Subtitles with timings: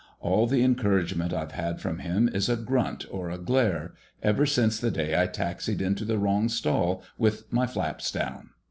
[0.19, 4.89] All the encouragement I've had from him is a grunt or a glare—ever since the
[4.89, 8.49] day I taxied into the wrong stall with my flaps down."